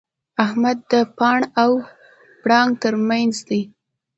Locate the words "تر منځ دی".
2.83-3.61